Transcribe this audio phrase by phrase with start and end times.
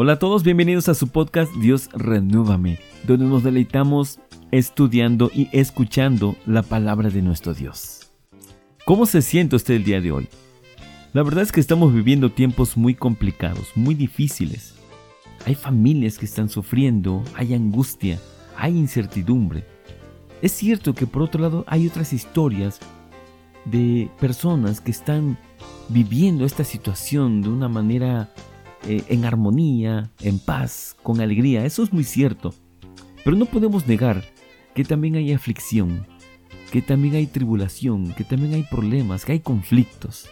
[0.00, 4.20] Hola a todos, bienvenidos a su podcast Dios Renúvame, donde nos deleitamos
[4.52, 8.12] estudiando y escuchando la palabra de nuestro Dios.
[8.84, 10.28] ¿Cómo se siente usted el día de hoy?
[11.14, 14.76] La verdad es que estamos viviendo tiempos muy complicados, muy difíciles.
[15.46, 18.20] Hay familias que están sufriendo, hay angustia,
[18.56, 19.64] hay incertidumbre.
[20.42, 22.78] Es cierto que por otro lado hay otras historias
[23.64, 25.38] de personas que están
[25.88, 28.32] viviendo esta situación de una manera
[28.88, 31.66] eh, en armonía, en paz, con alegría.
[31.66, 32.54] Eso es muy cierto.
[33.22, 34.24] Pero no podemos negar
[34.74, 36.06] que también hay aflicción,
[36.72, 40.30] que también hay tribulación, que también hay problemas, que hay conflictos.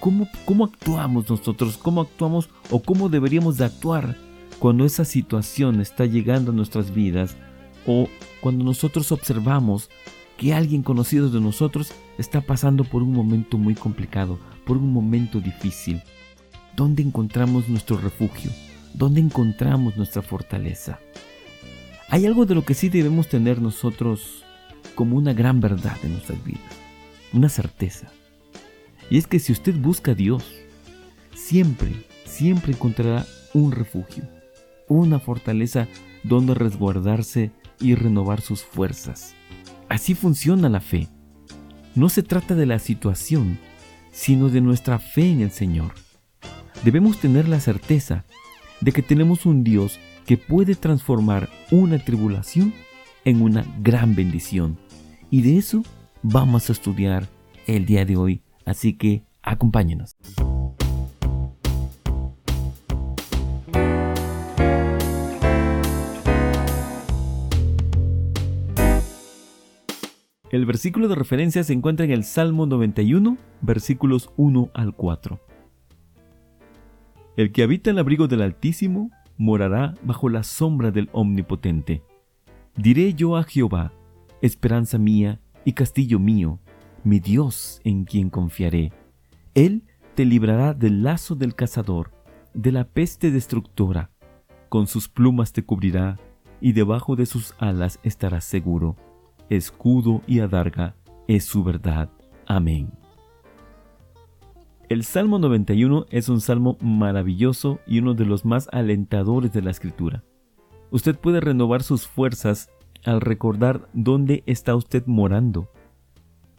[0.00, 1.78] ¿Cómo, cómo actuamos nosotros?
[1.78, 4.16] ¿Cómo actuamos o cómo deberíamos de actuar
[4.58, 7.36] cuando esa situación está llegando a nuestras vidas
[7.86, 8.08] o
[8.40, 9.88] cuando nosotros observamos
[10.36, 15.40] que alguien conocido de nosotros está pasando por un momento muy complicado, por un momento
[15.40, 16.02] difícil?
[16.76, 18.50] ¿Dónde encontramos nuestro refugio?
[18.92, 21.00] ¿Dónde encontramos nuestra fortaleza?
[22.10, 24.44] Hay algo de lo que sí debemos tener nosotros
[24.94, 26.60] como una gran verdad en nuestras vidas,
[27.32, 28.08] una certeza.
[29.08, 30.44] Y es que si usted busca a Dios,
[31.34, 31.92] siempre,
[32.26, 33.24] siempre encontrará
[33.54, 34.24] un refugio,
[34.86, 35.88] una fortaleza
[36.24, 39.34] donde resguardarse y renovar sus fuerzas.
[39.88, 41.08] Así funciona la fe.
[41.94, 43.58] No se trata de la situación,
[44.12, 46.05] sino de nuestra fe en el Señor
[46.84, 48.24] debemos tener la certeza
[48.80, 52.74] de que tenemos un Dios que puede transformar una tribulación
[53.24, 54.78] en una gran bendición.
[55.30, 55.82] Y de eso
[56.22, 57.28] vamos a estudiar
[57.66, 60.16] el día de hoy, así que acompáñenos.
[70.50, 75.40] El versículo de referencia se encuentra en el Salmo 91, versículos 1 al 4.
[77.36, 82.02] El que habita el abrigo del Altísimo morará bajo la sombra del Omnipotente.
[82.76, 83.92] Diré yo a Jehová,
[84.40, 86.60] esperanza mía y castillo mío,
[87.04, 88.90] mi Dios en quien confiaré.
[89.54, 92.10] Él te librará del lazo del cazador,
[92.54, 94.10] de la peste destructora.
[94.70, 96.18] Con sus plumas te cubrirá,
[96.62, 98.96] y debajo de sus alas estarás seguro.
[99.50, 100.96] Escudo y adarga
[101.28, 102.08] es su verdad.
[102.46, 102.90] Amén.
[104.88, 109.72] El Salmo 91 es un salmo maravilloso y uno de los más alentadores de la
[109.72, 110.22] escritura.
[110.92, 112.70] Usted puede renovar sus fuerzas
[113.04, 115.68] al recordar dónde está usted morando.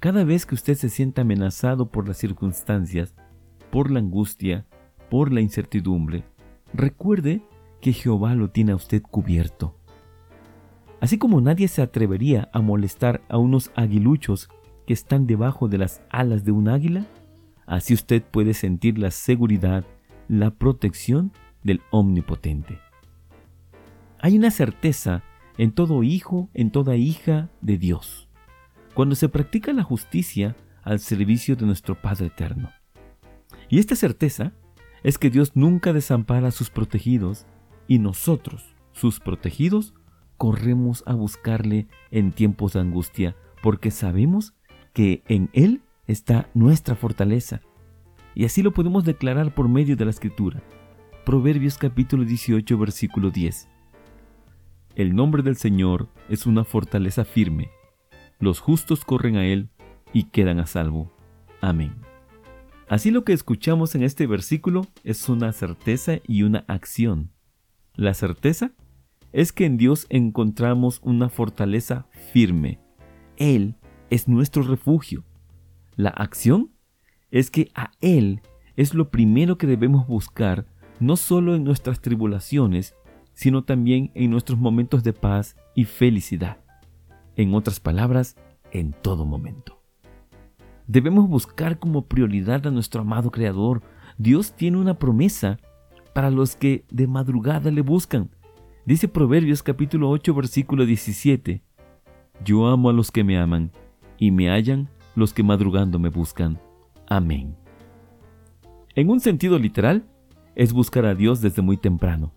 [0.00, 3.14] Cada vez que usted se sienta amenazado por las circunstancias,
[3.70, 4.64] por la angustia,
[5.10, 6.24] por la incertidumbre,
[6.72, 7.42] recuerde
[7.82, 9.76] que Jehová lo tiene a usted cubierto.
[10.98, 14.48] Así como nadie se atrevería a molestar a unos aguiluchos
[14.86, 17.06] que están debajo de las alas de un águila,
[17.66, 19.84] Así usted puede sentir la seguridad,
[20.28, 21.32] la protección
[21.62, 22.78] del Omnipotente.
[24.20, 25.22] Hay una certeza
[25.58, 28.28] en todo hijo, en toda hija de Dios,
[28.94, 32.70] cuando se practica la justicia al servicio de nuestro Padre Eterno.
[33.68, 34.52] Y esta certeza
[35.02, 37.46] es que Dios nunca desampara a sus protegidos
[37.86, 39.94] y nosotros, sus protegidos,
[40.36, 44.54] corremos a buscarle en tiempos de angustia porque sabemos
[44.92, 47.60] que en Él está nuestra fortaleza.
[48.34, 50.62] Y así lo podemos declarar por medio de la escritura.
[51.24, 53.68] Proverbios capítulo 18 versículo 10.
[54.96, 57.70] El nombre del Señor es una fortaleza firme.
[58.38, 59.70] Los justos corren a Él
[60.12, 61.12] y quedan a salvo.
[61.60, 61.94] Amén.
[62.88, 67.30] Así lo que escuchamos en este versículo es una certeza y una acción.
[67.94, 68.72] La certeza
[69.32, 72.78] es que en Dios encontramos una fortaleza firme.
[73.36, 73.76] Él
[74.10, 75.24] es nuestro refugio.
[75.96, 76.70] La acción
[77.30, 78.42] es que a Él
[78.76, 80.66] es lo primero que debemos buscar,
[81.00, 82.94] no solo en nuestras tribulaciones,
[83.32, 86.58] sino también en nuestros momentos de paz y felicidad.
[87.36, 88.36] En otras palabras,
[88.70, 89.80] en todo momento.
[90.86, 93.82] Debemos buscar como prioridad a nuestro amado Creador.
[94.18, 95.58] Dios tiene una promesa
[96.12, 98.30] para los que de madrugada le buscan.
[98.84, 101.62] Dice Proverbios capítulo 8 versículo 17.
[102.44, 103.72] Yo amo a los que me aman
[104.18, 106.58] y me hallan los que madrugando me buscan.
[107.06, 107.56] Amén.
[108.94, 110.04] En un sentido literal,
[110.54, 112.32] es buscar a Dios desde muy temprano.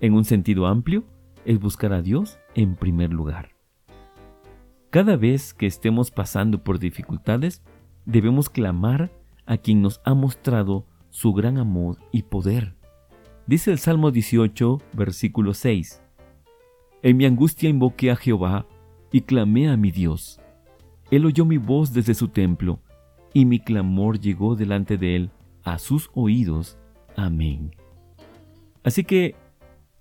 [0.00, 1.04] En un sentido amplio,
[1.44, 3.50] es buscar a Dios en primer lugar.
[4.90, 7.62] Cada vez que estemos pasando por dificultades,
[8.04, 9.10] debemos clamar
[9.46, 12.74] a quien nos ha mostrado su gran amor y poder.
[13.46, 16.02] Dice el Salmo 18, versículo 6.
[17.02, 18.66] En mi angustia invoqué a Jehová
[19.12, 20.40] y clamé a mi Dios.
[21.10, 22.80] Él oyó mi voz desde su templo,
[23.32, 25.30] y mi clamor llegó delante de él
[25.64, 26.78] a sus oídos.
[27.16, 27.74] Amén.
[28.82, 29.34] Así que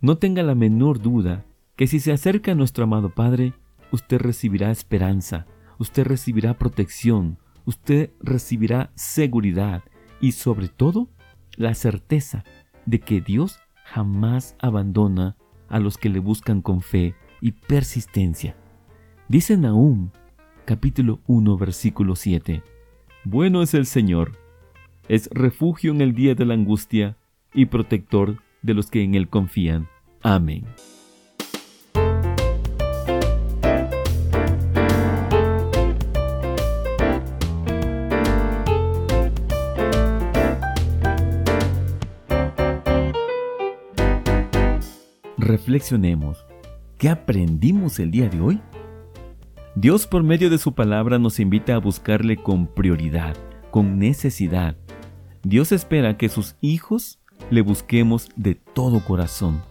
[0.01, 1.45] no tenga la menor duda
[1.75, 3.53] que si se acerca a nuestro amado Padre,
[3.91, 5.47] usted recibirá esperanza,
[5.79, 9.83] usted recibirá protección, usted recibirá seguridad
[10.19, 11.09] y sobre todo
[11.55, 12.43] la certeza
[12.85, 15.37] de que Dios jamás abandona
[15.69, 18.55] a los que le buscan con fe y persistencia.
[19.27, 20.11] Dice Nahum,
[20.65, 22.63] capítulo 1, versículo 7.
[23.25, 24.37] Bueno es el Señor,
[25.07, 27.17] es refugio en el día de la angustia
[27.53, 29.87] y protector de los que en Él confían.
[30.21, 30.65] Amén.
[45.37, 46.45] Reflexionemos.
[46.97, 48.61] ¿Qué aprendimos el día de hoy?
[49.75, 53.35] Dios por medio de su palabra nos invita a buscarle con prioridad,
[53.71, 54.77] con necesidad.
[55.41, 59.63] Dios espera que sus hijos le busquemos de todo corazón.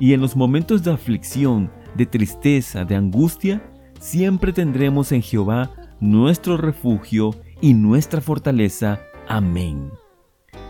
[0.00, 3.62] Y en los momentos de aflicción, de tristeza, de angustia,
[4.00, 5.70] siempre tendremos en Jehová
[6.00, 9.00] nuestro refugio y nuestra fortaleza.
[9.28, 9.90] Amén.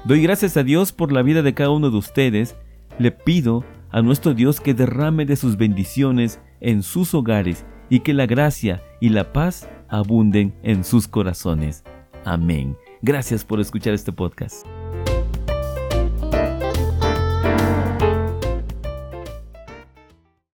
[0.04, 2.56] Doy gracias a Dios por la vida de cada uno de ustedes.
[2.98, 8.12] Le pido a nuestro Dios que derrame de sus bendiciones en sus hogares y que
[8.12, 11.84] la gracia y la paz abunden en sus corazones.
[12.24, 12.76] Amén.
[13.02, 14.66] Gracias por escuchar este podcast.